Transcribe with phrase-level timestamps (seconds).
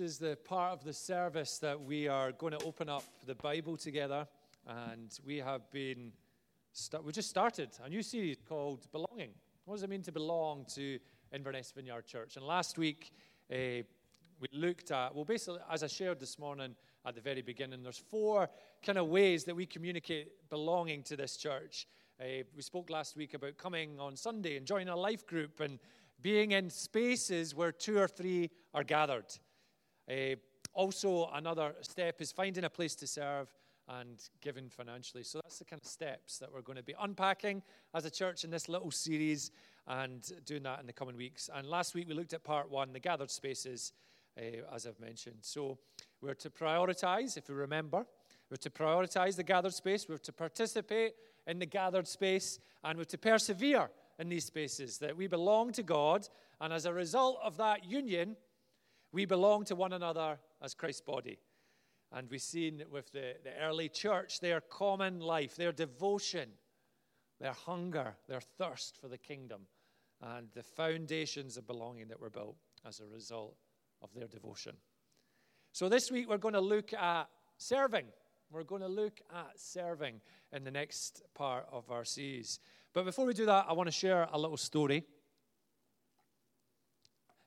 [0.00, 3.76] is the part of the service that we are going to open up the Bible
[3.76, 4.26] together,
[4.66, 6.12] and we have been
[6.72, 9.32] st- we just started a new series called Belonging.
[9.66, 10.98] What does it mean to belong to
[11.32, 12.36] Inverness Vineyard Church?
[12.36, 13.12] And last week
[13.52, 13.84] uh,
[14.40, 16.74] we looked at well, basically as I shared this morning
[17.04, 18.48] at the very beginning, there's four
[18.82, 21.86] kind of ways that we communicate belonging to this church.
[22.18, 25.78] Uh, we spoke last week about coming on Sunday and joining a life group and
[26.22, 29.26] being in spaces where two or three are gathered.
[30.10, 30.34] Uh,
[30.72, 33.48] also, another step is finding a place to serve
[33.88, 35.22] and giving financially.
[35.22, 37.62] So that's the kind of steps that we're going to be unpacking
[37.94, 39.50] as a church in this little series
[39.86, 41.50] and doing that in the coming weeks.
[41.52, 43.92] And last week we looked at part one, the gathered spaces,
[44.38, 45.38] uh, as I've mentioned.
[45.40, 45.78] So
[46.20, 48.06] we're to prioritize, if you remember,
[48.48, 51.14] we're to prioritize the gathered space, we're to participate
[51.46, 55.82] in the gathered space, and we're to persevere in these spaces, that we belong to
[55.82, 56.28] God,
[56.60, 58.36] and as a result of that union,
[59.12, 61.38] we belong to one another as Christ's body.
[62.12, 66.50] And we've seen with the, the early church their common life, their devotion,
[67.40, 69.62] their hunger, their thirst for the kingdom,
[70.20, 73.56] and the foundations of belonging that were built as a result
[74.02, 74.76] of their devotion.
[75.72, 78.06] So this week we're going to look at serving.
[78.50, 80.20] We're going to look at serving
[80.52, 82.58] in the next part of our series.
[82.92, 85.04] But before we do that, I want to share a little story.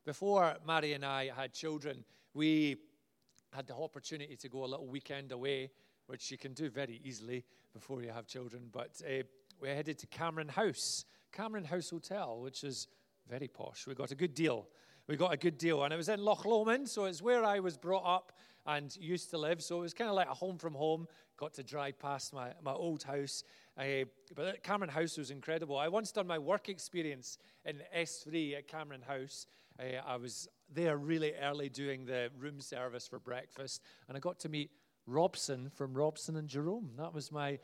[0.06, 2.76] Before Mary and I had children, we
[3.54, 5.72] had the opportunity to go a little weekend away,
[6.08, 8.64] which you can do very easily before you have children.
[8.70, 9.24] But uh,
[9.62, 12.88] we headed to Cameron House, Cameron House Hotel, which is
[13.30, 13.88] very posh.
[13.88, 14.68] We got a good deal.
[15.08, 15.84] We got a good deal.
[15.84, 18.34] And it was in Loch Lomond, so it's where I was brought up
[18.66, 19.64] and used to live.
[19.64, 21.08] So it was kind of like a home from home.
[21.38, 23.44] Got to drive past my, my old house.
[23.78, 25.78] Uh, but Cameron House was incredible.
[25.78, 29.48] I once done my work experience in S3 at Cameron House.
[29.80, 34.40] Uh, I was there really early doing the room service for breakfast, and I got
[34.40, 34.72] to meet
[35.06, 36.92] Robson from Robson and Jerome.
[36.98, 37.60] That was my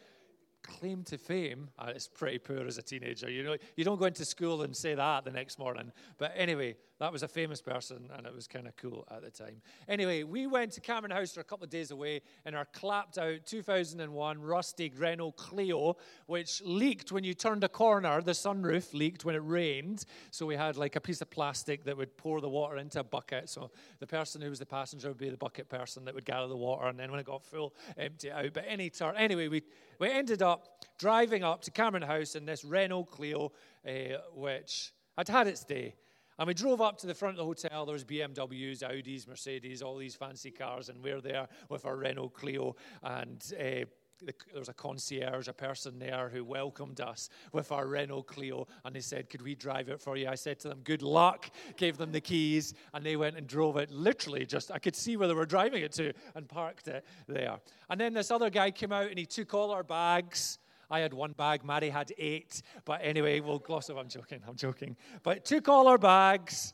[0.64, 1.70] claim to fame.
[1.78, 3.30] Uh, it's pretty poor as a teenager.
[3.30, 5.92] You know, you don't go into school and say that the next morning.
[6.18, 9.32] But anyway, that was a famous person, and it was kind of cool at the
[9.32, 9.62] time.
[9.88, 13.18] Anyway, we went to Cameron House for a couple of days away in our clapped
[13.18, 15.96] out 2001 rusty Renault Clio,
[16.26, 18.22] which leaked when you turned a corner.
[18.22, 21.96] The sunroof leaked when it rained, so we had like a piece of plastic that
[21.96, 23.50] would pour the water into a bucket.
[23.50, 26.48] So the person who was the passenger would be the bucket person that would gather
[26.48, 28.54] the water, and then when it got full, empty it out.
[28.54, 29.64] But any turn, anyway, we
[30.00, 33.52] we ended up driving up to Cameron House in this Renault Clio,
[33.88, 33.92] uh,
[34.34, 35.96] which had had its day.
[36.40, 37.86] And we drove up to the front of the hotel.
[37.86, 42.30] There was BMWs, Audis, Mercedes, all these fancy cars, and we're there with our Renault
[42.30, 42.78] Clio.
[43.04, 43.86] And uh,
[44.22, 48.68] the, there was a concierge, a person there who welcomed us with our Renault Clio,
[48.86, 51.52] and they said, "Could we drive it for you?" I said to them, "Good luck."
[51.76, 53.92] Gave them the keys, and they went and drove it.
[53.92, 57.60] Literally, just I could see where they were driving it to, and parked it there.
[57.90, 60.58] And then this other guy came out, and he took all our bags
[60.90, 62.62] I had one bag, Mary had eight.
[62.86, 64.00] But anyway, we'll gloss over.
[64.00, 64.96] I'm joking, I'm joking.
[65.24, 66.74] But took all our bags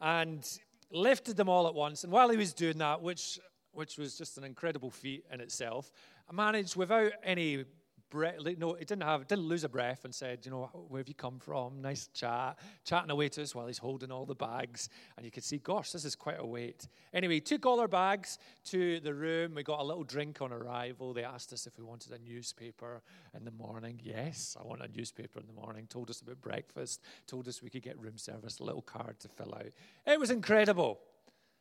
[0.00, 0.46] and
[0.90, 2.04] lifted them all at once.
[2.04, 3.38] And while he was doing that, which,
[3.72, 5.92] which was just an incredible feat in itself,
[6.28, 7.64] I managed without any
[8.10, 11.08] breath, no, he didn't have, didn't lose a breath and said, you know, where have
[11.08, 11.80] you come from?
[11.80, 14.88] Nice chat, chatting away to us while he's holding all the bags.
[15.16, 16.88] And you could see, gosh, this is quite a weight.
[17.14, 19.54] Anyway, took all our bags to the room.
[19.54, 21.14] We got a little drink on arrival.
[21.14, 23.02] They asked us if we wanted a newspaper
[23.34, 24.00] in the morning.
[24.02, 25.86] Yes, I want a newspaper in the morning.
[25.88, 27.00] Told us about breakfast.
[27.26, 29.70] Told us we could get room service, a little card to fill out.
[30.06, 30.98] It was incredible.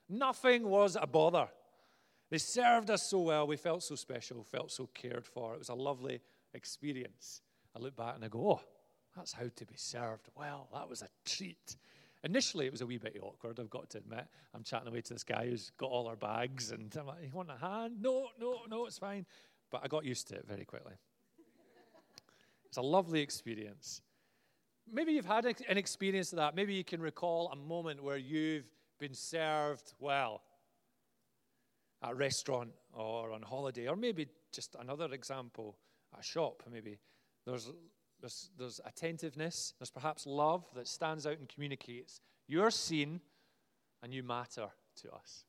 [0.10, 1.50] Nothing was a bother.
[2.30, 3.48] They served us so well.
[3.48, 5.54] We felt so special, felt so cared for.
[5.54, 6.22] It was a lovely,
[6.54, 7.42] experience.
[7.76, 8.62] I look back and I go, oh,
[9.16, 10.30] that's how to be served.
[10.36, 11.78] Well, that was a treat.
[12.24, 14.26] Initially, it was a wee bit awkward, I've got to admit.
[14.54, 17.32] I'm chatting away to this guy who's got all our bags, and I'm like, You
[17.34, 18.02] want a hand?
[18.02, 19.26] No, no, no, it's fine.
[19.72, 20.94] But I got used to it very quickly.
[22.66, 24.02] it's a lovely experience.
[24.92, 26.56] Maybe you've had an experience of that.
[26.56, 28.66] Maybe you can recall a moment where you've
[29.00, 30.42] been served well
[32.04, 35.78] at a restaurant or on holiday, or maybe just another example
[36.18, 37.00] a shop, maybe.
[37.46, 37.72] There's,
[38.20, 42.22] there's, there's attentiveness, there's perhaps love that stands out and communicates.
[42.48, 43.22] You're seen
[44.02, 44.68] and you matter
[45.02, 45.46] to us.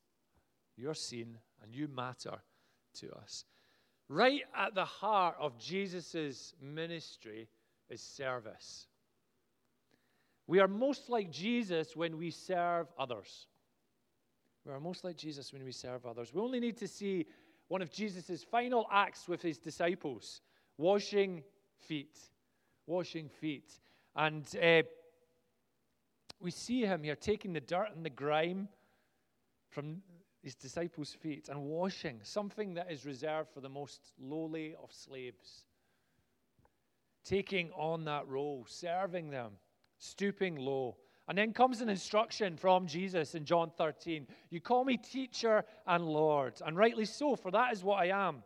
[0.77, 2.39] You're seen and you matter
[2.95, 3.45] to us.
[4.09, 7.49] Right at the heart of Jesus' ministry
[7.89, 8.87] is service.
[10.47, 13.47] We are most like Jesus when we serve others.
[14.65, 16.35] We are most like Jesus when we serve others.
[16.35, 17.27] We only need to see
[17.69, 20.41] one of Jesus' final acts with his disciples
[20.81, 21.43] washing
[21.79, 22.19] feet.
[22.87, 23.71] Washing feet.
[24.17, 24.83] And uh,
[26.41, 28.69] we see him here taking the dirt and the grime
[29.69, 30.03] from
[30.43, 35.65] his disciples' feet and washing, something that is reserved for the most lowly of slaves.
[37.25, 39.53] Taking on that role, serving them,
[39.99, 40.97] stooping low.
[41.29, 46.05] And then comes an instruction from Jesus in John 13 You call me teacher and
[46.05, 48.43] Lord, and rightly so, for that is what I am.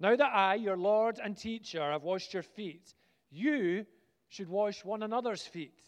[0.00, 2.94] Now that I, your Lord and teacher, have washed your feet,
[3.30, 3.86] you
[4.28, 5.80] should wash one another's feet.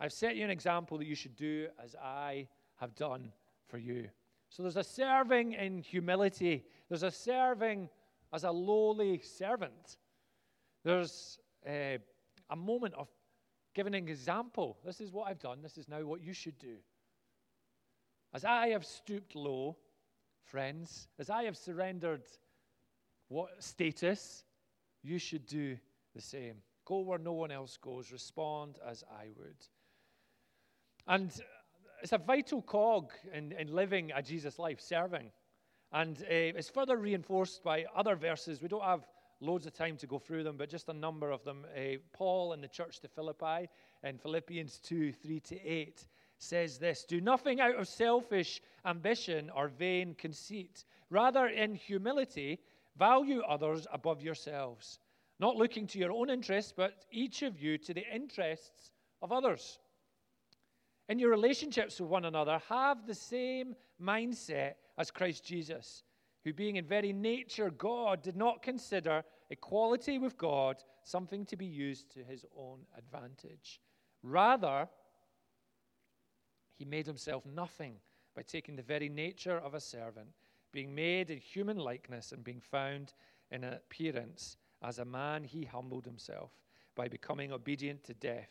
[0.00, 3.32] I've set you an example that you should do as I have done
[3.68, 4.08] for you.
[4.48, 7.88] So there's a serving in humility, there's a serving
[8.32, 9.98] as a lowly servant.
[10.82, 11.98] There's a,
[12.48, 13.08] a moment of
[13.74, 14.78] giving an example.
[14.84, 16.76] This is what I've done, this is now what you should do.
[18.32, 19.76] As I have stooped low,
[20.44, 22.22] friends, as I have surrendered
[23.30, 24.44] what status,
[25.02, 25.78] you should do
[26.14, 26.56] the same.
[26.84, 28.10] Go where no one else goes.
[28.10, 29.56] Respond as I would.
[31.06, 31.32] And
[32.02, 35.30] it's a vital cog in, in living a Jesus life, serving.
[35.92, 38.60] And uh, it's further reinforced by other verses.
[38.60, 39.06] We don't have
[39.40, 41.64] loads of time to go through them, but just a number of them.
[41.76, 43.68] Uh, Paul in the church to Philippi
[44.02, 46.06] in Philippians 2 3 to 8
[46.38, 50.84] says this Do nothing out of selfish ambition or vain conceit.
[51.10, 52.60] Rather, in humility,
[53.00, 55.00] value others above yourselves,
[55.40, 58.92] not looking to your own interests, but each of you to the interests
[59.22, 59.80] of others
[61.10, 66.04] in your relationships with one another, have the same mindset as Christ Jesus,
[66.44, 71.66] who, being in very nature God, did not consider equality with God something to be
[71.66, 73.80] used to his own advantage.
[74.22, 74.88] Rather,
[76.78, 77.96] he made himself nothing
[78.36, 80.28] by taking the very nature of a servant,
[80.72, 83.12] being made in human likeness and being found
[83.50, 86.50] in appearance as a man, he humbled himself
[86.94, 88.50] by becoming obedient to death,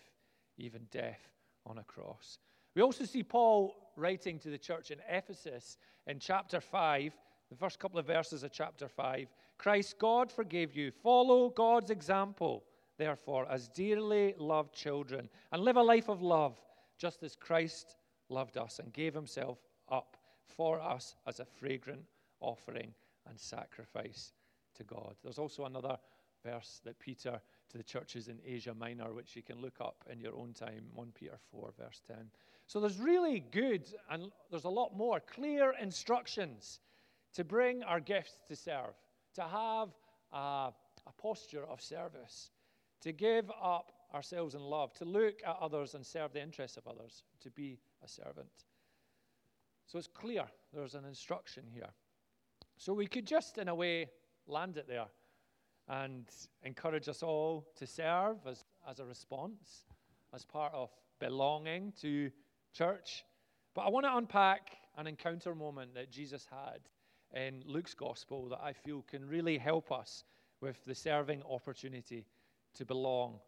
[0.57, 1.29] even death
[1.65, 2.39] on a cross.
[2.75, 5.77] We also see Paul writing to the church in Ephesus
[6.07, 7.13] in chapter 5,
[7.49, 9.27] the first couple of verses of chapter 5.
[9.57, 10.91] Christ, God forgave you.
[10.91, 12.63] Follow God's example,
[12.97, 16.61] therefore, as dearly loved children, and live a life of love,
[16.97, 17.95] just as Christ
[18.29, 19.57] loved us and gave himself
[19.89, 20.15] up
[20.55, 22.03] for us as a fragrant
[22.41, 22.93] offering
[23.27, 24.33] and sacrifice
[24.75, 25.15] to God.
[25.23, 25.97] There's also another
[26.43, 30.19] verse that Peter to the churches in Asia Minor, which you can look up in
[30.19, 32.17] your own time 1 Peter 4, verse 10.
[32.65, 36.79] So there's really good, and there's a lot more clear instructions
[37.33, 38.95] to bring our gifts to serve,
[39.35, 39.89] to have
[40.33, 40.71] a,
[41.07, 42.51] a posture of service,
[43.01, 46.87] to give up ourselves in love, to look at others and serve the interests of
[46.87, 48.65] others, to be a servant.
[49.89, 51.89] So it's clear there's an instruction here.
[52.77, 54.11] So we could just, in a way,
[54.45, 55.07] land it there
[55.87, 56.27] and
[56.63, 59.85] encourage us all to serve as, as a response,
[60.31, 62.29] as part of belonging to
[62.71, 63.25] church.
[63.73, 66.81] But I want to unpack an encounter moment that Jesus had
[67.33, 70.23] in Luke's gospel that I feel can really help us
[70.61, 72.27] with the serving opportunity
[72.75, 73.39] to belong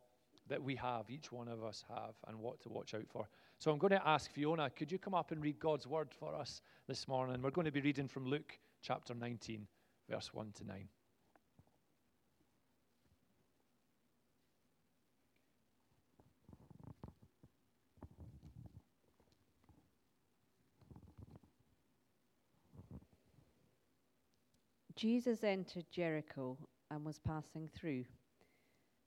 [0.51, 3.25] that we have, each one of us have, and what to watch out for.
[3.57, 6.36] So I'm going to ask Fiona, could you come up and read God's word for
[6.36, 7.42] us this morning?
[7.42, 9.65] We're going to be reading from Luke chapter 19,
[10.09, 10.89] verse 1 to 9.
[24.98, 26.58] Jesus entered Jericho
[26.91, 28.03] and was passing through.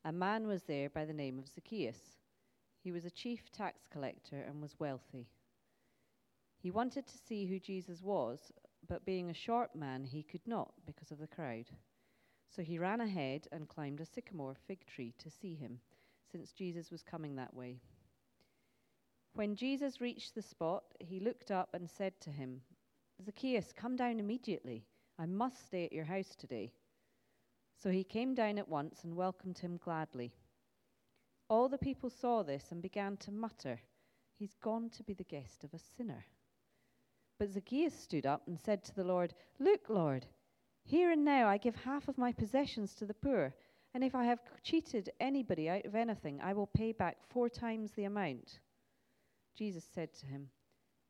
[0.07, 2.19] A man was there by the name of Zacchaeus.
[2.83, 5.29] He was a chief tax collector and was wealthy.
[6.59, 8.53] He wanted to see who Jesus was,
[8.87, 11.71] but being a short man, he could not because of the crowd.
[12.55, 15.81] So he ran ahead and climbed a sycamore fig tree to see him,
[16.31, 17.81] since Jesus was coming that way.
[19.33, 22.61] When Jesus reached the spot, he looked up and said to him,
[23.25, 24.85] Zacchaeus, come down immediately.
[25.19, 26.73] I must stay at your house today.
[27.77, 30.33] So he came down at once and welcomed him gladly.
[31.49, 33.81] All the people saw this and began to mutter,
[34.37, 36.25] He's gone to be the guest of a sinner.
[37.39, 40.27] But Zacchaeus stood up and said to the Lord, Look, Lord,
[40.85, 43.55] here and now I give half of my possessions to the poor,
[43.95, 47.93] and if I have cheated anybody out of anything, I will pay back four times
[47.93, 48.61] the amount.
[49.57, 50.49] Jesus said to him,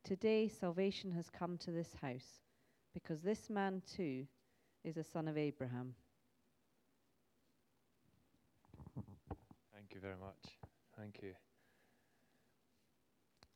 [0.04, 2.40] Today salvation has come to this house
[2.92, 4.26] because this man too
[4.84, 5.94] is a son of Abraham.
[9.74, 10.58] Thank you very much.
[10.98, 11.32] Thank you.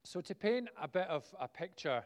[0.03, 2.03] So, to paint a bit of a picture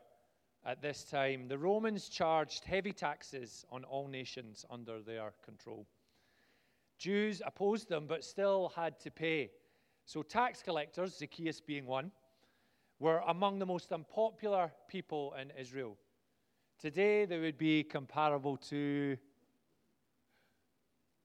[0.67, 5.87] at this time, the Romans charged heavy taxes on all nations under their control.
[6.99, 9.53] Jews opposed them but still had to pay.
[10.07, 12.11] So, tax collectors, Zacchaeus being one,
[12.99, 15.97] were among the most unpopular people in Israel.
[16.81, 19.17] Today, they would be comparable to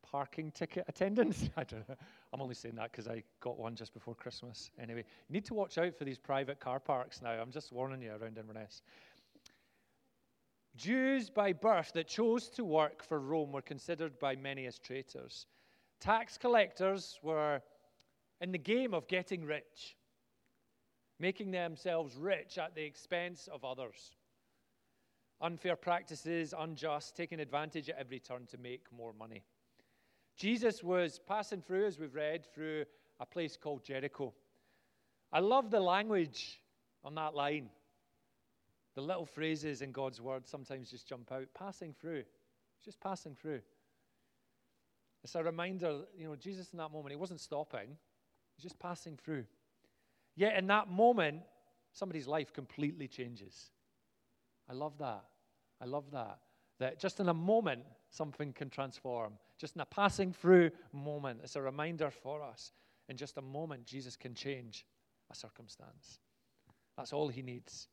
[0.04, 1.50] parking ticket attendants.
[1.58, 1.96] I don't know.
[2.34, 4.72] I'm only saying that because I got one just before Christmas.
[4.82, 7.32] Anyway, you need to watch out for these private car parks now.
[7.32, 8.82] I'm just warning you around Inverness.
[10.76, 15.48] Jews by birth that chose to work for Rome were considered by many as traitors.
[16.00, 17.62] Tax collectors were
[18.42, 19.98] in the game of getting rich,
[21.20, 24.12] making themselves rich at the expense of others.
[25.42, 29.44] Unfair practices, unjust, taking advantage at every turn to make more money.
[30.38, 32.86] Jesus was passing through, as we've read, through
[33.20, 34.34] a place called Jericho.
[35.34, 36.62] I love the language
[37.04, 37.70] on that line.
[38.94, 41.48] The little phrases in God's word sometimes just jump out.
[41.54, 42.24] Passing through,
[42.84, 43.62] just passing through.
[45.24, 47.98] It's a reminder, you know, Jesus in that moment, he wasn't stopping,
[48.56, 49.46] he's just passing through.
[50.36, 51.42] Yet in that moment,
[51.94, 53.72] somebody's life completely changes.
[54.70, 55.24] I love that.
[55.82, 56.40] I love that.
[56.80, 57.82] That just in a moment,
[58.18, 59.34] something can transform.
[59.58, 62.74] Just in a passing through moment, it's a reminder for us.
[63.10, 64.86] In just a moment, Jesus can change
[65.32, 66.20] a circumstance.
[66.98, 67.88] That's all he needs.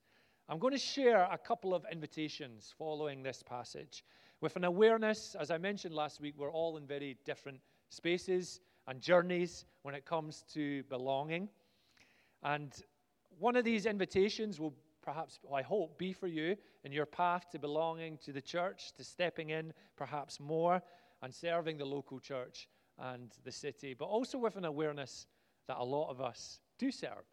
[0.48, 4.04] I'm going to share a couple of invitations following this passage
[4.44, 9.00] with an awareness, as I mentioned last week, we're all in very different spaces and
[9.00, 11.48] journeys when it comes to belonging.
[12.42, 12.70] And
[13.38, 17.58] one of these invitations will perhaps, I hope, be for you in your path to
[17.58, 20.82] belonging to the church, to stepping in perhaps more
[21.22, 22.68] and serving the local church
[22.98, 25.26] and the city, but also with an awareness
[25.68, 27.26] that a lot of us do serve.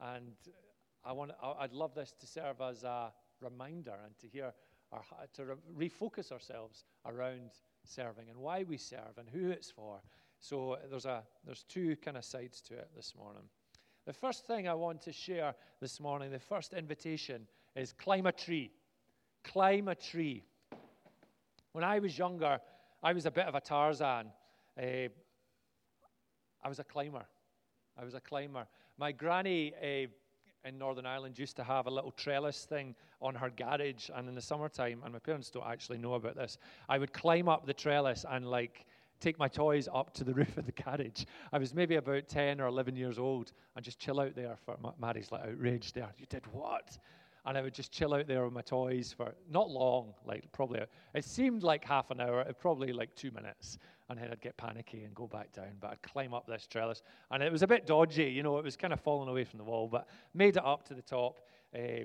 [0.00, 0.34] And
[1.04, 4.52] I want, I'd love this to serve as a reminder and to hear,
[4.90, 5.02] our,
[5.34, 7.50] to re- refocus ourselves around
[7.84, 10.00] serving and why we serve and who it's for.
[10.40, 13.44] So there's, a, there's two kind of sides to it this morning.
[14.04, 18.32] The first thing I want to share this morning, the first invitation, is climb a
[18.32, 18.72] tree.
[19.44, 20.44] Climb a tree.
[21.70, 22.58] When I was younger,
[23.00, 24.26] I was a bit of a Tarzan.
[24.76, 25.08] Uh,
[26.64, 27.24] I was a climber.
[27.96, 28.66] I was a climber.
[28.98, 33.50] My granny uh, in Northern Ireland used to have a little trellis thing on her
[33.50, 37.12] garage, and in the summertime, and my parents don't actually know about this, I would
[37.12, 38.84] climb up the trellis and like
[39.22, 41.26] take my toys up to the roof of the carriage.
[41.52, 44.76] I was maybe about 10 or 11 years old and just chill out there for
[45.00, 46.12] Mary's like outraged there.
[46.18, 46.98] You did what?
[47.44, 50.80] And I would just chill out there with my toys for not long, like probably,
[51.14, 53.78] it seemed like half an hour, probably like two minutes.
[54.08, 55.72] And then I'd get panicky and go back down.
[55.80, 57.02] But I'd climb up this trellis.
[57.30, 59.58] And it was a bit dodgy, you know, it was kind of falling away from
[59.58, 61.40] the wall, but made it up to the top.
[61.74, 62.04] Uh,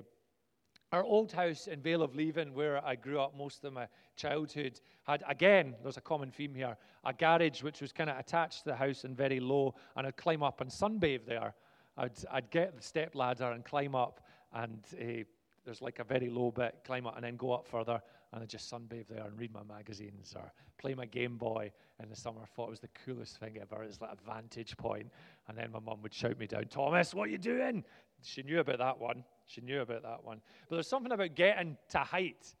[0.92, 4.80] our old house in Vale of Leven, where I grew up most of my childhood,
[5.06, 8.70] had again, there's a common theme here, a garage which was kind of attached to
[8.70, 11.54] the house and very low, and I'd climb up and sunbathe there.
[11.96, 15.24] I'd, I'd get the step ladder and climb up, and uh,
[15.64, 18.00] there's like a very low bit, climb up, and then go up further,
[18.32, 21.70] and I'd just sunbathe there and read my magazines or play my Game Boy
[22.02, 22.40] in the summer.
[22.42, 23.82] I thought it was the coolest thing ever.
[23.82, 25.08] It's like a vantage point.
[25.48, 27.84] And then my mum would shout me down, Thomas, what are you doing?
[28.22, 29.24] She knew about that one.
[29.46, 30.40] She knew about that one.
[30.68, 32.54] But there's something about getting to height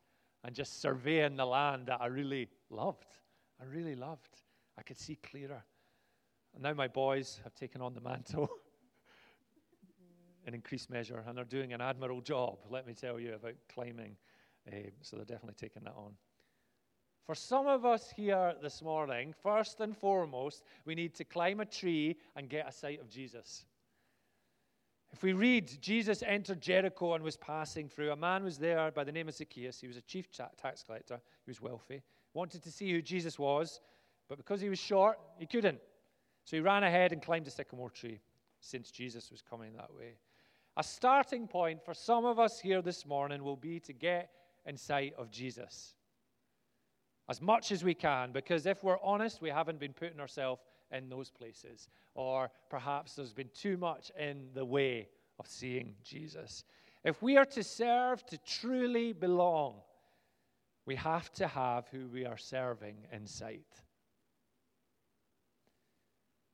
[0.44, 3.18] and just surveying the land that I really loved.
[3.60, 4.40] I really loved.
[4.78, 5.64] I could see clearer.
[6.54, 8.48] And now my boys have taken on the mantle
[10.46, 14.16] in increased measure, and they're doing an admirable job, let me tell you, about climbing.
[14.66, 16.12] Uh, so they're definitely taking that on.
[17.26, 21.66] For some of us here this morning, first and foremost, we need to climb a
[21.66, 23.66] tree and get a sight of Jesus.
[25.12, 28.12] If we read, Jesus entered Jericho and was passing through.
[28.12, 29.80] A man was there by the name of Zacchaeus.
[29.80, 31.20] He was a chief tax collector.
[31.44, 32.02] He was wealthy.
[32.34, 33.80] Wanted to see who Jesus was,
[34.28, 35.80] but because he was short, he couldn't.
[36.44, 38.20] So he ran ahead and climbed a sycamore tree
[38.60, 40.18] since Jesus was coming that way.
[40.76, 44.30] A starting point for some of us here this morning will be to get
[44.66, 45.94] in sight of Jesus
[47.28, 50.62] as much as we can, because if we're honest, we haven't been putting ourselves
[50.92, 51.88] in those places.
[52.14, 56.64] Or perhaps there's been too much in the way of seeing Jesus.
[57.04, 59.76] If we are to serve, to truly belong,
[60.86, 63.82] we have to have who we are serving in sight.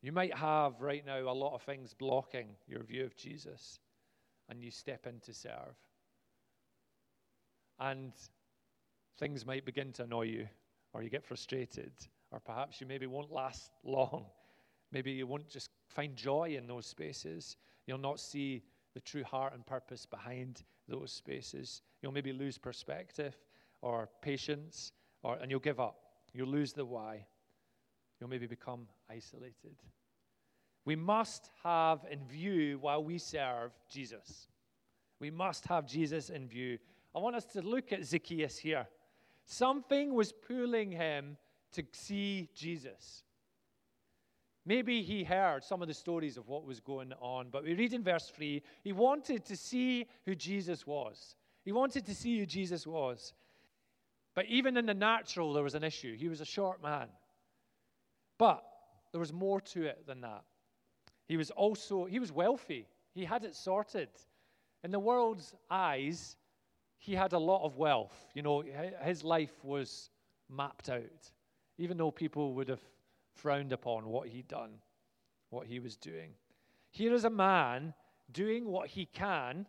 [0.03, 3.79] You might have right now a lot of things blocking your view of Jesus,
[4.50, 5.76] and you step in to serve.
[7.81, 8.12] And
[9.19, 10.49] things might begin to annoy you,
[10.93, 11.93] or you get frustrated,
[12.35, 14.26] or perhaps you maybe won't last long.
[14.91, 17.57] Maybe you won't just find joy in those spaces.
[17.87, 21.83] You'll not see the true heart and purpose behind those spaces.
[22.03, 23.37] You'll maybe lose perspective
[23.83, 25.97] or patience, or, and you'll give up.
[26.33, 27.25] You'll lose the why.
[28.19, 29.76] You'll maybe become isolated.
[30.85, 34.49] We must have in view while we serve Jesus.
[35.21, 36.79] We must have Jesus in view.
[37.14, 38.88] I want us to look at Zacchaeus here.
[39.47, 41.37] Something was pulling him
[41.75, 43.23] to see Jesus.
[44.66, 47.93] Maybe he heard some of the stories of what was going on, but we read
[47.93, 51.37] in verse 3 he wanted to see who Jesus was.
[51.64, 53.35] He wanted to see who Jesus was.
[54.35, 56.16] But even in the natural, there was an issue.
[56.16, 57.09] He was a short man.
[58.38, 58.64] But
[59.12, 60.43] there was more to it than that.
[61.28, 62.88] He was also, he was wealthy.
[63.14, 64.09] He had it sorted.
[64.83, 66.37] In the world's eyes,
[66.99, 68.26] he had a lot of wealth.
[68.35, 68.64] You know,
[69.02, 70.11] his life was
[70.50, 71.31] mapped out,
[71.78, 72.85] even though people would have
[73.35, 74.71] frowned upon what he'd done,
[75.50, 76.31] what he was doing.
[76.90, 77.95] Here is a man
[78.33, 79.66] doing what he can,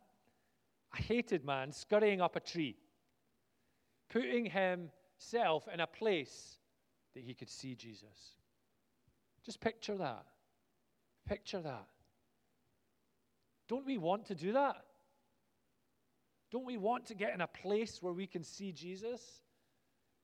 [0.94, 2.76] a hated man, scurrying up a tree,
[4.10, 6.60] putting himself in a place
[7.14, 8.36] that he could see Jesus.
[9.44, 10.26] Just picture that.
[11.28, 11.88] Picture that.
[13.68, 14.86] Don't we want to do that?
[16.52, 19.42] Don't we want to get in a place where we can see Jesus?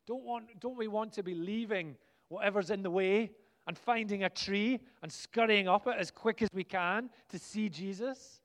[0.07, 1.95] Don't, want, don't we want to be leaving
[2.29, 3.31] whatever's in the way
[3.67, 7.69] and finding a tree and scurrying up it as quick as we can to see
[7.69, 8.41] Jesus?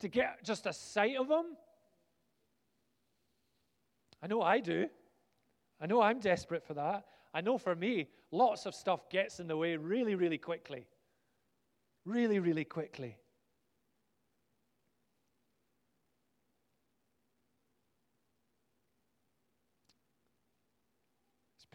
[0.00, 1.56] To get just a sight of him?
[4.22, 4.88] I know I do.
[5.80, 7.04] I know I'm desperate for that.
[7.32, 10.86] I know for me, lots of stuff gets in the way really, really quickly.
[12.04, 13.16] Really, really quickly.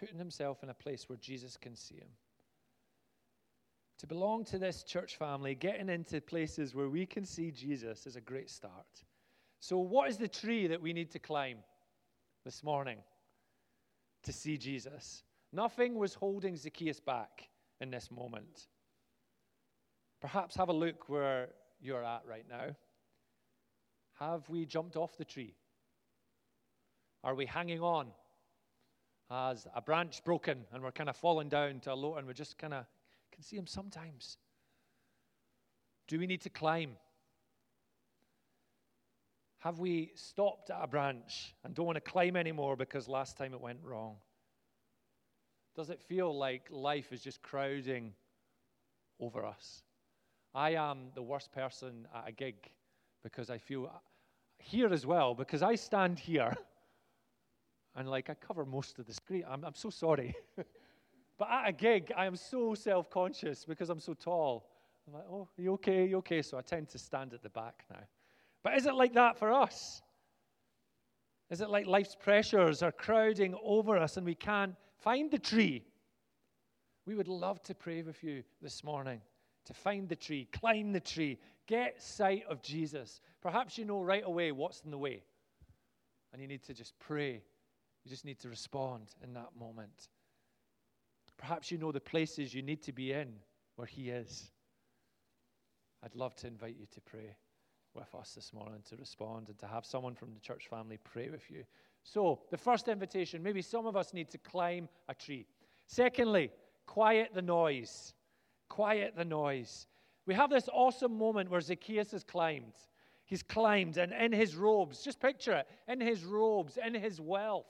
[0.05, 2.09] Putting himself in a place where Jesus can see him.
[3.99, 8.15] To belong to this church family, getting into places where we can see Jesus is
[8.15, 8.85] a great start.
[9.61, 11.57] So, what is the tree that we need to climb
[12.43, 12.99] this morning
[14.23, 15.23] to see Jesus?
[15.51, 17.49] Nothing was holding Zacchaeus back
[17.81, 18.67] in this moment.
[20.21, 21.49] Perhaps have a look where
[21.81, 22.75] you're at right now.
[24.19, 25.55] Have we jumped off the tree?
[27.23, 28.11] Are we hanging on?
[29.29, 32.33] As a branch broken and we're kind of falling down to a low and we
[32.33, 32.85] just kind of
[33.31, 34.37] can see him sometimes.
[36.07, 36.91] Do we need to climb?
[39.59, 43.53] Have we stopped at a branch and don't want to climb anymore because last time
[43.53, 44.17] it went wrong?
[45.75, 48.13] Does it feel like life is just crowding
[49.19, 49.83] over us?
[50.53, 52.55] I am the worst person at a gig
[53.23, 53.91] because I feel
[54.59, 56.55] here as well, because I stand here
[57.95, 59.43] and like I cover most of the screen.
[59.49, 60.35] I'm, I'm so sorry.
[61.37, 64.69] but at a gig, I am so self conscious because I'm so tall.
[65.07, 66.05] I'm like, oh, you okay?
[66.05, 66.41] You okay?
[66.41, 68.03] So I tend to stand at the back now.
[68.63, 70.01] But is it like that for us?
[71.51, 75.83] Is it like life's pressures are crowding over us and we can't find the tree?
[77.05, 79.21] We would love to pray with you this morning
[79.65, 83.21] to find the tree, climb the tree, get sight of Jesus.
[83.41, 85.23] Perhaps you know right away what's in the way,
[86.33, 87.43] and you need to just pray
[88.05, 90.09] you just need to respond in that moment.
[91.37, 93.33] Perhaps you know the places you need to be in
[93.75, 94.51] where He is.
[96.03, 97.35] I'd love to invite you to pray
[97.95, 101.29] with us this morning to respond and to have someone from the church family pray
[101.29, 101.63] with you.
[102.03, 105.47] So, the first invitation maybe some of us need to climb a tree.
[105.87, 106.51] Secondly,
[106.85, 108.13] quiet the noise.
[108.69, 109.87] Quiet the noise.
[110.27, 112.73] We have this awesome moment where Zacchaeus has climbed.
[113.25, 117.65] He's climbed, and in his robes, just picture it, in his robes, in his wealth,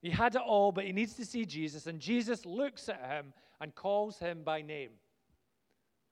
[0.00, 3.32] he had it all, but he needs to see Jesus, and Jesus looks at him
[3.60, 4.90] and calls him by name.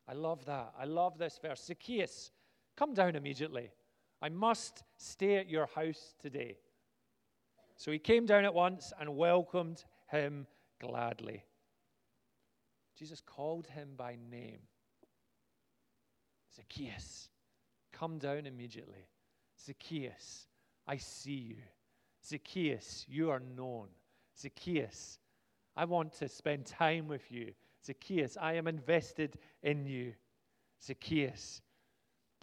[0.06, 0.72] I love that.
[0.78, 1.64] I love this verse.
[1.64, 2.30] Zacchaeus,
[2.76, 3.70] come down immediately.
[4.20, 6.58] I must stay at your house today.
[7.76, 10.46] So he came down at once and welcomed him
[10.80, 11.44] gladly.
[12.96, 14.58] Jesus called him by name.
[16.56, 17.28] Zacchaeus,
[17.92, 19.06] come down immediately.
[19.64, 20.48] Zacchaeus,
[20.86, 21.62] I see you.
[22.28, 23.88] Zacchaeus, you are known.
[24.38, 25.18] Zacchaeus,
[25.76, 27.52] I want to spend time with you.
[27.84, 30.12] Zacchaeus, I am invested in you.
[30.84, 31.62] Zacchaeus.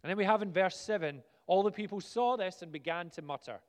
[0.04, 3.22] And then we have in verse 7 all the people saw this and began to
[3.22, 3.60] mutter.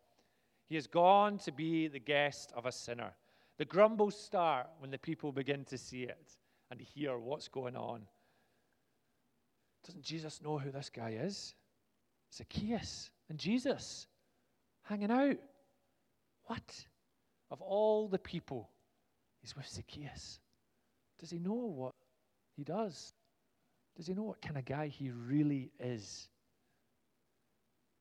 [0.68, 3.12] He has gone to be the guest of a sinner.
[3.58, 6.36] The grumbles start when the people begin to see it
[6.70, 8.02] and hear what's going on.
[9.86, 11.54] Doesn't Jesus know who this guy is?
[12.34, 14.06] Zacchaeus and Jesus
[14.82, 15.38] hanging out.
[16.46, 16.86] What?
[17.50, 18.70] Of all the people,
[19.40, 20.40] he's with Zacchaeus.
[21.18, 21.92] Does he know what
[22.56, 23.14] he does?
[23.96, 26.28] Does he know what kind of guy he really is?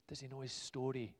[0.07, 1.15] Does he know his story?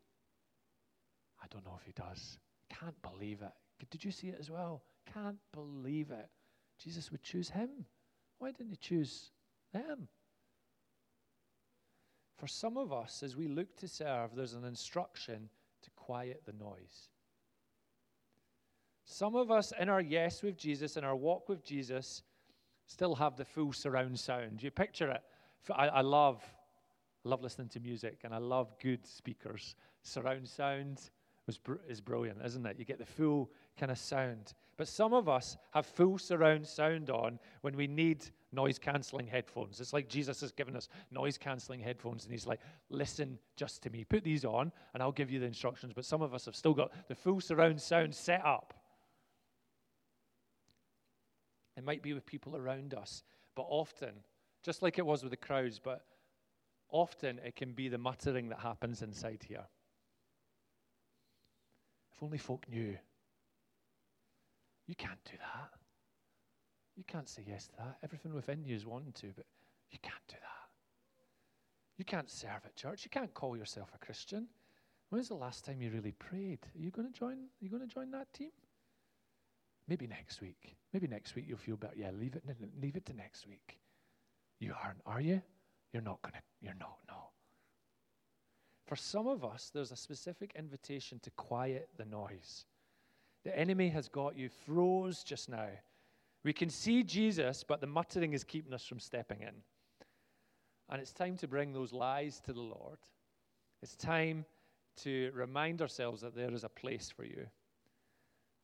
[1.42, 2.40] I don't know if he does.
[2.70, 3.52] Can't believe it.
[3.90, 4.84] Did you see it as well?
[5.14, 6.30] Can't believe it.
[6.84, 7.70] Jesus would choose him.
[8.40, 9.32] Why didn't he choose
[9.74, 10.08] them?
[12.38, 15.50] For some of us, as we look to serve, there's an instruction
[15.84, 17.10] to quiet the noise.
[19.06, 22.24] Some of us, in our yes with Jesus, in our walk with Jesus,
[22.88, 24.62] still have the full surround sound.
[24.62, 25.22] You picture it.
[25.74, 26.44] I, I love,
[27.24, 29.76] love listening to music, and I love good speakers.
[30.02, 31.02] Surround sound
[31.48, 32.80] is, is brilliant, isn't it?
[32.80, 34.54] You get the full kind of sound.
[34.78, 39.80] But some of us have full surround sound on when we need noise cancelling headphones.
[39.80, 43.90] It's like Jesus has given us noise cancelling headphones, and He's like, listen just to
[43.90, 44.04] me.
[44.04, 45.94] Put these on, and I'll give you the instructions.
[45.94, 48.74] But some of us have still got the full surround sound set up.
[51.78, 53.24] It might be with people around us,
[53.56, 54.14] but often,
[54.64, 56.06] just like it was with the crowds, but
[56.90, 59.66] often it can be the muttering that happens inside here.
[62.14, 62.98] If only folk knew.
[64.88, 65.72] You can't do that.
[66.96, 67.98] You can't say yes to that.
[68.04, 69.46] Everything within you is wanting to, but
[69.92, 70.70] you can't do that.
[71.98, 73.04] You can't serve at church.
[73.04, 74.48] You can't call yourself a Christian.
[75.10, 76.60] When's the last time you really prayed?
[76.76, 77.34] Are you going to join?
[77.34, 78.52] Are you going to join that team?
[79.88, 80.76] Maybe next week.
[80.94, 81.94] Maybe next week you'll feel better.
[81.96, 82.44] Yeah, leave it.
[82.82, 83.78] Leave it to next week.
[84.60, 85.42] You aren't, are you?
[85.94, 86.32] You're not to.
[86.62, 86.98] You're not.
[87.08, 87.30] No.
[88.88, 92.66] For some of us, there's a specific invitation to quiet the noise.
[93.44, 95.70] The enemy has got you froze just now.
[96.44, 99.54] We can see Jesus, but the muttering is keeping us from stepping in.
[100.90, 103.00] And it's time to bring those lies to the Lord.
[103.82, 104.46] It's time
[104.98, 107.48] to remind ourselves that there is a place for you.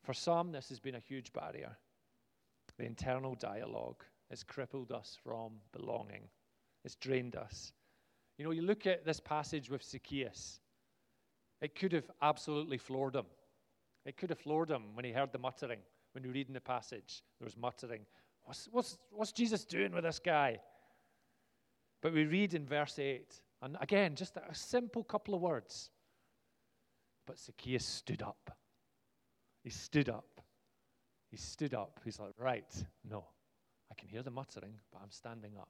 [0.04, 1.78] For some, this has been a huge barrier.
[2.78, 6.24] The internal dialogue has crippled us from belonging,
[6.84, 7.74] it's drained us.
[8.38, 10.62] You know, you look at this passage with Zacchaeus,
[11.62, 13.28] it could have absolutely floored him.
[14.06, 15.80] It could have floored him when he heard the muttering.
[16.14, 18.02] When you read in the passage, there was muttering.
[18.44, 20.60] What's, what's, what's Jesus doing with this guy?
[22.02, 25.92] But we read in verse 8, and again, just a simple couple of words.
[27.28, 28.58] But Zacchaeus stood up.
[29.64, 30.42] He stood up.
[31.30, 32.00] He stood up.
[32.04, 32.74] He's like, right,
[33.10, 33.26] no,
[33.90, 35.70] I can hear the muttering, but I'm standing up.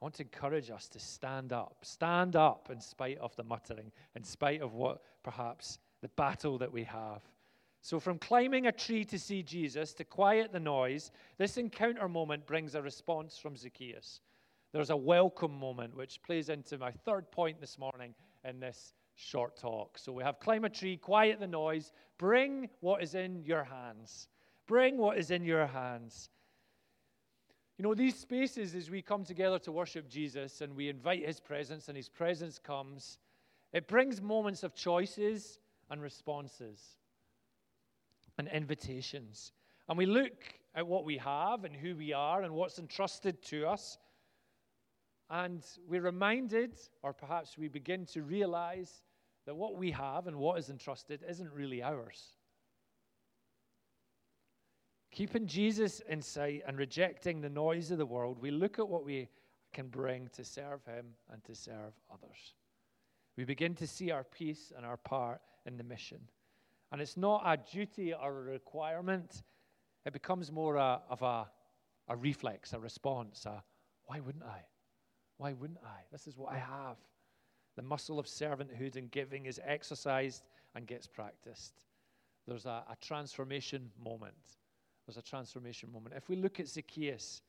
[0.00, 1.78] I want to encourage us to stand up.
[1.82, 6.72] Stand up in spite of the muttering, in spite of what perhaps the battle that
[6.72, 7.22] we have.
[7.80, 12.46] So, from climbing a tree to see Jesus to quiet the noise, this encounter moment
[12.46, 14.20] brings a response from Zacchaeus.
[14.72, 19.56] There's a welcome moment, which plays into my third point this morning in this short
[19.56, 19.98] talk.
[19.98, 24.28] So, we have climb a tree, quiet the noise, bring what is in your hands.
[24.66, 26.30] Bring what is in your hands.
[27.78, 31.40] You know, these spaces, as we come together to worship Jesus and we invite his
[31.40, 33.18] presence and his presence comes,
[33.72, 35.58] it brings moments of choices
[35.90, 36.80] and responses
[38.38, 39.52] and invitations.
[39.88, 43.66] And we look at what we have and who we are and what's entrusted to
[43.66, 43.98] us.
[45.30, 49.02] And we're reminded, or perhaps we begin to realize,
[49.46, 52.36] that what we have and what is entrusted isn't really ours.
[55.10, 59.04] Keeping Jesus in sight and rejecting the noise of the world, we look at what
[59.04, 59.28] we
[59.72, 62.54] can bring to serve Him and to serve others.
[63.36, 66.20] We begin to see our piece and our part in the mission.
[66.90, 69.42] And it's not a duty or a requirement,
[70.04, 71.48] it becomes more a, of a,
[72.08, 73.62] a reflex, a response, a
[74.06, 74.60] why wouldn't I?
[75.38, 76.00] Why wouldn't I?
[76.12, 76.96] This is what I have.
[77.76, 81.84] The muscle of servanthood and giving is exercised and gets practiced.
[82.46, 84.34] There's a, a transformation moment.
[85.06, 86.14] There's a transformation moment.
[86.16, 87.42] If we look at Zacchaeus,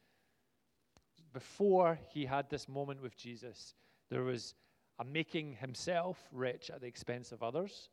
[1.34, 3.74] before he had this moment with Jesus,
[4.10, 4.56] there was
[5.00, 7.90] a making himself rich at the expense of others.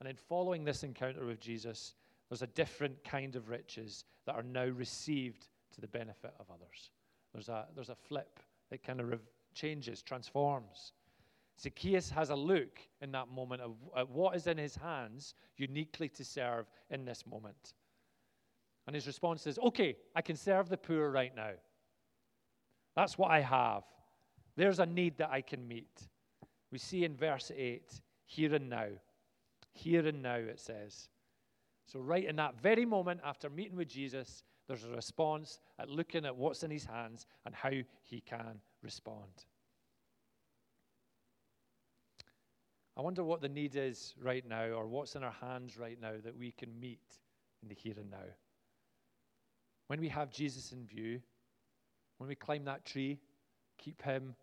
[0.00, 1.94] And in following this encounter with Jesus,
[2.28, 6.90] there's a different kind of riches that are now received to the benefit of others.
[7.32, 9.20] There's a, there's a flip that kind of
[9.54, 10.92] changes, transforms.
[11.60, 16.08] Zacchaeus has a look in that moment of, of what is in his hands uniquely
[16.08, 17.74] to serve in this moment.
[18.86, 21.52] And his response is, Okay, I can serve the poor right now.
[22.96, 23.82] That's what I have.
[24.56, 26.08] There's a need that I can meet.
[26.72, 28.88] We see in verse 8, here and now.
[29.72, 31.08] Here and now, it says.
[31.86, 36.24] So, right in that very moment after meeting with Jesus, there's a response at looking
[36.24, 39.44] at what's in his hands and how he can respond.
[43.00, 46.12] I wonder what the need is right now, or what's in our hands right now
[46.22, 47.00] that we can meet
[47.62, 48.28] in the here and now.
[49.86, 51.22] When we have Jesus in view,
[52.18, 53.18] when we climb that tree,
[53.78, 54.34] keep him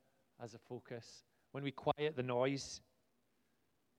[0.43, 2.82] as a focus, when we quiet the noise,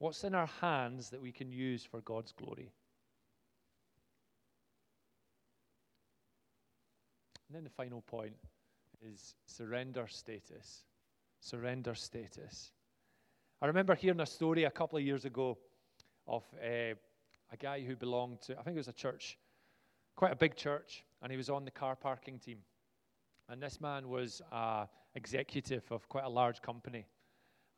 [0.01, 2.73] what's in our hands that we can use for God's glory?
[7.47, 8.35] And then the final point
[9.09, 10.83] is surrender status.
[11.41, 12.73] surrender status.
[13.61, 15.59] I remember hearing a story a couple of years ago
[16.29, 16.95] of uh,
[17.51, 19.37] a guy who belonged to, I think it was a church,
[20.15, 22.59] quite a big church, and he was on the car parking team.
[23.49, 27.07] And this man was an executive of quite a large company.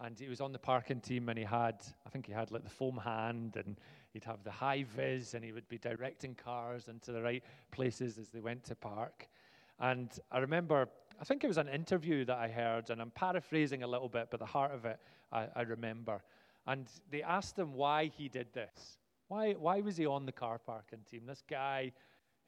[0.01, 2.65] And he was on the parking team, and he had, I think he had like
[2.65, 3.79] the foam hand, and
[4.13, 8.19] he'd have the high vis, and he would be directing cars into the right places
[8.19, 9.31] as they went to park.
[9.79, 13.83] And I remember, I think it was an interview that I heard, and I'm paraphrasing
[13.83, 14.99] a little bit, but the heart of it
[15.31, 16.23] I, I remember.
[16.67, 18.99] And they asked him why he did this.
[19.29, 21.23] Why, why was he on the car parking team?
[21.27, 21.93] This guy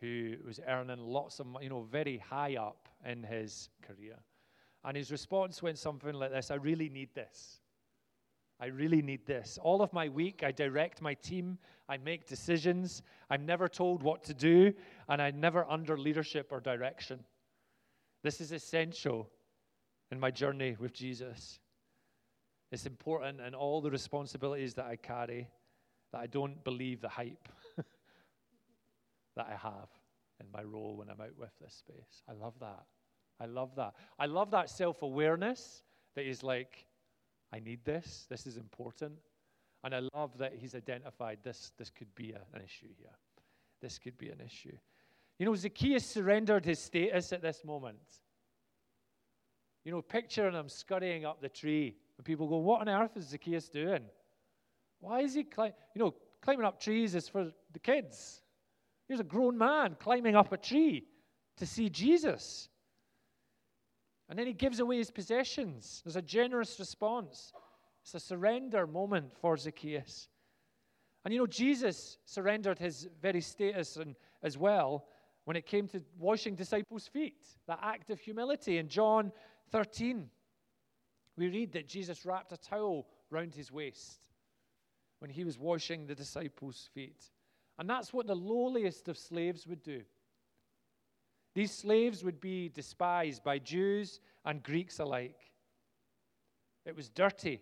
[0.00, 4.16] who was earning lots of money, you know, very high up in his career.
[4.84, 7.60] And his response went something like this I really need this.
[8.58, 9.58] I really need this.
[9.60, 11.58] All of my week, I direct my team,
[11.88, 14.72] I make decisions, I'm never told what to do,
[15.08, 17.24] and I'm never under leadership or direction.
[18.22, 19.28] This is essential
[20.10, 21.58] in my journey with Jesus.
[22.70, 25.48] It's important in all the responsibilities that I carry
[26.12, 27.48] that I don't believe the hype
[29.36, 29.88] that I have
[30.40, 32.22] in my role when I'm out with this space.
[32.28, 32.84] I love that.
[33.40, 33.94] I love that.
[34.18, 35.82] I love that self awareness
[36.14, 36.86] that is like,
[37.52, 38.26] I need this.
[38.28, 39.14] This is important.
[39.84, 43.10] And I love that he's identified this, this could be a, an issue here.
[43.80, 44.76] This could be an issue.
[45.42, 47.98] You know, Zacchaeus surrendered his status at this moment.
[49.84, 53.30] You know, picturing him scurrying up the tree, and people go, What on earth is
[53.30, 54.04] Zacchaeus doing?
[55.00, 55.74] Why is he climbing?
[55.96, 58.40] You know, climbing up trees is for the kids.
[59.08, 61.08] Here's a grown man climbing up a tree
[61.56, 62.68] to see Jesus.
[64.28, 66.02] And then he gives away his possessions.
[66.04, 67.52] There's a generous response.
[68.04, 70.28] It's a surrender moment for Zacchaeus.
[71.24, 75.04] And you know, Jesus surrendered his very status and, as well
[75.44, 78.78] when it came to washing disciples' feet, that act of humility.
[78.78, 79.32] In John
[79.70, 80.28] 13,
[81.36, 84.28] we read that Jesus wrapped a towel round his waist
[85.18, 87.30] when he was washing the disciples' feet.
[87.78, 90.02] And that's what the lowliest of slaves would do.
[91.54, 95.52] These slaves would be despised by Jews and Greeks alike.
[96.84, 97.60] It was dirty.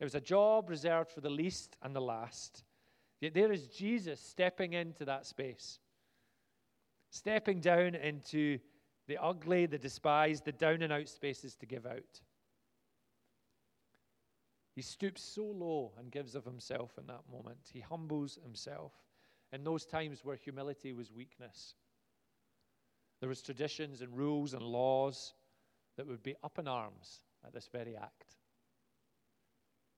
[0.00, 2.64] It was a job reserved for the least and the last.
[3.20, 5.80] Yet there is Jesus stepping into that space,
[7.10, 8.58] stepping down into
[9.06, 12.20] the ugly, the despised, the down and out spaces to give out.
[14.74, 17.70] He stoops so low and gives of himself in that moment.
[17.72, 18.92] He humbles himself
[19.52, 21.74] in those times where humility was weakness.
[23.20, 25.34] There was traditions and rules and laws
[25.96, 28.36] that would be up in arms at this very act.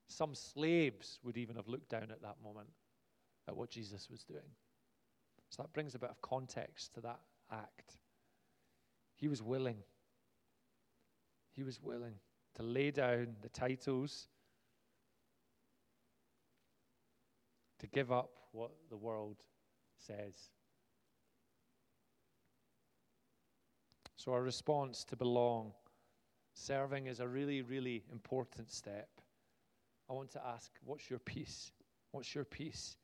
[0.08, 2.70] Some slaves would even have looked down at that moment
[3.48, 4.48] at what Jesus was doing.
[5.50, 7.20] So that brings a bit of context to that
[7.52, 7.98] act.
[9.16, 9.78] He was willing.
[11.50, 12.14] He was willing
[12.54, 14.28] to lay down the titles
[17.80, 19.36] to give up what the world
[19.98, 20.50] says.
[24.16, 25.72] So, our response to belong,
[26.54, 29.08] serving is a really, really important step.
[30.08, 31.72] I want to ask, what's your piece?
[32.10, 32.96] What's your piece?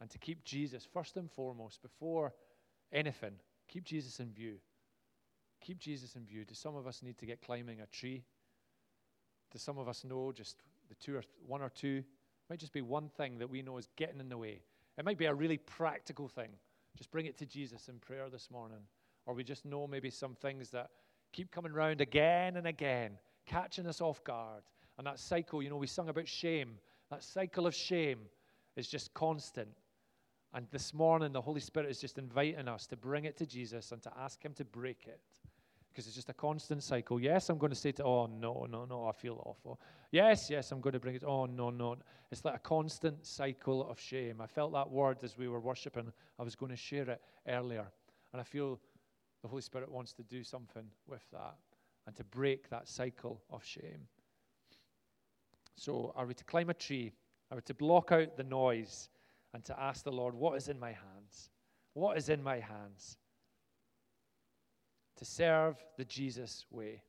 [0.00, 2.32] And to keep Jesus first and foremost, before
[2.92, 3.32] anything,
[3.66, 4.56] keep Jesus in view.
[5.60, 6.44] Keep Jesus in view.
[6.44, 8.24] Do some of us need to get climbing a tree?
[9.50, 12.60] Do some of us know just the two or th- one or two It might
[12.60, 14.62] just be one thing that we know is getting in the way.
[14.96, 16.50] It might be a really practical thing.
[16.96, 18.78] Just bring it to Jesus in prayer this morning.
[19.26, 20.90] Or we just know maybe some things that
[21.32, 24.62] keep coming round again and again, catching us off guard.
[24.96, 26.78] And that cycle, you know, we sung about shame.
[27.10, 28.20] That cycle of shame
[28.76, 29.68] is just constant.
[30.54, 33.92] And this morning, the Holy Spirit is just inviting us to bring it to Jesus
[33.92, 35.20] and to ask Him to break it
[35.98, 37.20] because it's just a constant cycle.
[37.20, 39.80] Yes, I'm going to say to, oh, no, no, no, I feel awful.
[40.12, 41.96] Yes, yes, I'm going to bring it, oh, no, no.
[42.30, 44.40] It's like a constant cycle of shame.
[44.40, 46.12] I felt that word as we were worshiping.
[46.38, 47.86] I was going to share it earlier.
[48.32, 48.78] And I feel
[49.42, 51.56] the Holy Spirit wants to do something with that
[52.06, 54.06] and to break that cycle of shame.
[55.74, 57.12] So, are we to climb a tree?
[57.50, 59.08] Are we to block out the noise
[59.54, 61.50] and to ask the Lord, what is in my hands?
[61.94, 63.18] What is in my hands?
[65.18, 67.02] to serve the Jesus way.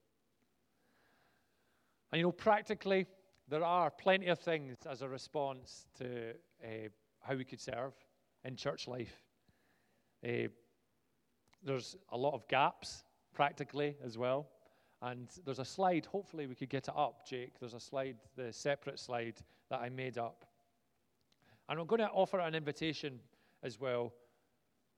[2.12, 3.06] And you know, practically,
[3.48, 6.32] there are plenty of things as a response to
[6.64, 6.90] uh,
[7.22, 7.94] how we could serve
[8.44, 9.16] in church life.
[10.28, 10.50] Uh,
[11.64, 14.48] there's a lot of gaps, practically, as well.
[15.02, 17.60] And there's a slide, hopefully, we could get it up, Jake.
[17.60, 20.46] There's a slide, the separate slide that I made up.
[21.70, 23.20] And I'm going to offer an invitation
[23.62, 24.12] as well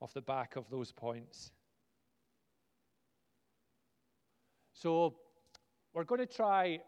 [0.02, 1.52] off the back of those points.
[4.74, 5.16] So
[5.94, 6.80] we're going to try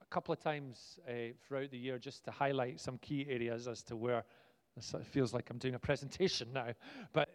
[0.00, 3.82] a couple of times uh, throughout the year just to highlight some key areas as
[3.84, 4.24] to where
[4.74, 6.68] this feels like I'm doing a presentation now.
[7.12, 7.28] But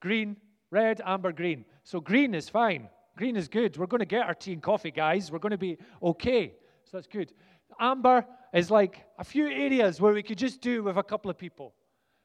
[0.00, 0.36] green,
[0.70, 1.64] red, amber, green.
[1.82, 2.88] So green is fine.
[3.16, 3.76] Green is good.
[3.76, 5.32] We're going to get our tea and coffee, guys.
[5.32, 6.54] We're going to be okay.
[6.84, 7.32] So that's good.
[7.80, 11.36] Amber is like a few areas where we could just do with a couple of
[11.36, 11.74] people.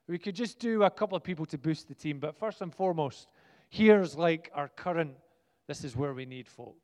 [0.08, 2.20] We could just do a couple of people to boost the team.
[2.20, 3.28] But first and foremost,
[3.70, 5.16] here's like our current,
[5.68, 6.78] this is where we need folk.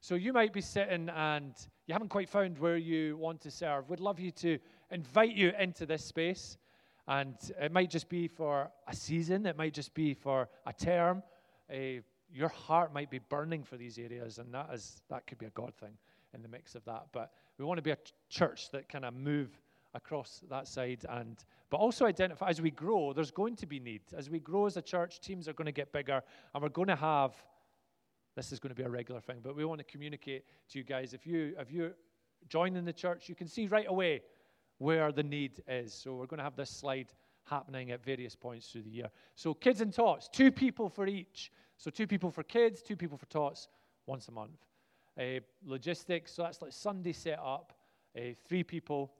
[0.00, 1.54] So you might be sitting and
[1.86, 3.88] you haven't quite found where you want to serve.
[3.88, 4.58] We'd love you to
[4.90, 6.56] invite you into this space.
[7.08, 11.24] And it might just be for a season, it might just be for a term.
[11.72, 15.46] Uh, your heart might be burning for these areas, and that is that could be
[15.46, 15.96] a God thing
[16.34, 17.06] in the mix of that.
[17.12, 17.98] But we want to be a
[18.28, 19.50] church that kind of move
[19.94, 24.00] across that side and but also identify as we grow there's going to be need.
[24.16, 26.20] As we grow as a church teams are going to get bigger
[26.52, 27.34] and we're going to have
[28.34, 30.84] this is going to be a regular thing but we want to communicate to you
[30.84, 31.14] guys.
[31.14, 31.92] If you if you
[32.48, 34.22] join in the church you can see right away
[34.78, 35.94] where the need is.
[35.94, 37.12] So we're going to have this slide
[37.44, 39.10] happening at various points through the year.
[39.36, 41.52] So kids and tots two people for each.
[41.76, 43.68] So two people for kids two people for tots
[44.06, 44.71] once a month
[45.18, 47.72] uh, logistics so that's like sunday set up
[48.16, 49.12] uh, three people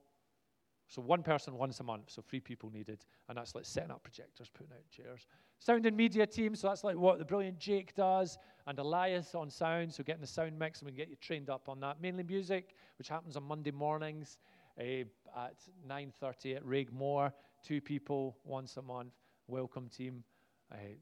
[0.92, 3.06] so one person once a month, so three people needed.
[3.30, 5.26] And that's like setting up projectors, putting out chairs.
[5.58, 9.48] Sound and media team, so that's like what the brilliant Jake does, and Elias on
[9.48, 12.02] sound, so getting the sound mix, and we can get you trained up on that.
[12.02, 14.36] Mainly music, which happens on Monday mornings
[14.78, 15.56] uh, at
[15.88, 17.32] 9.30 at Raigmore.
[17.64, 19.14] Two people once a month.
[19.46, 20.22] Welcome team,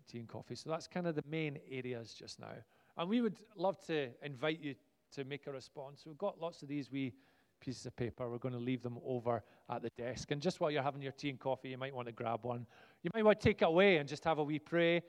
[0.07, 0.55] tea and coffee.
[0.55, 2.55] So that's kind of the main areas just now.
[2.97, 4.75] And we would love to invite you
[5.15, 6.05] to make a response.
[6.07, 7.15] We've got lots of these wee
[7.61, 8.29] pieces of paper.
[8.31, 10.31] We're going to leave them over at the desk.
[10.31, 12.67] And just while you're having your tea and coffee, you might want to grab one.
[13.03, 15.03] You might want to take it away and just have a wee pray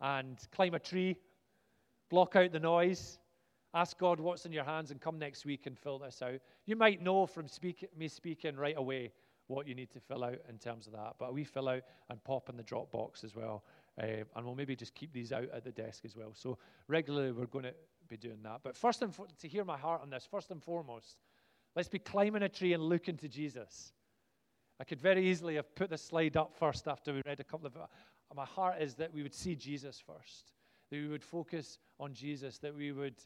[0.00, 1.16] and climb a tree,
[2.10, 3.18] block out the noise,
[3.72, 6.40] ask God what's in your hands, and come next week and fill this out.
[6.66, 9.12] You might know from speak, me speaking right away
[9.46, 11.14] what you need to fill out in terms of that.
[11.18, 13.64] But we fill out and pop in the drop box as well.
[14.00, 16.32] Uh, and we'll maybe just keep these out at the desk as well.
[16.34, 17.74] So regularly we're going to
[18.08, 18.60] be doing that.
[18.62, 21.16] But first and for, to hear my heart on this, first and foremost,
[21.76, 23.92] Let's be climbing a tree and looking to Jesus.
[24.80, 27.66] I could very easily have put the slide up first after we read a couple
[27.66, 27.76] of.
[28.34, 30.52] My heart is that we would see Jesus first,
[30.90, 33.16] that we would focus on Jesus, that we would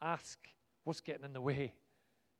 [0.00, 0.38] ask
[0.84, 1.72] what's getting in the way.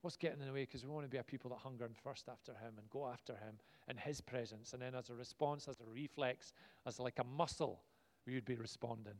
[0.03, 0.63] What's getting in the way?
[0.63, 3.07] Because we want to be a people that hunger and thirst after Him and go
[3.07, 4.73] after Him in His presence.
[4.73, 6.53] And then, as a response, as a reflex,
[6.87, 7.81] as like a muscle,
[8.27, 9.15] we would be responding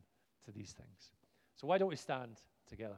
[0.45, 1.11] to these things.
[1.55, 2.97] So, why don't we stand together?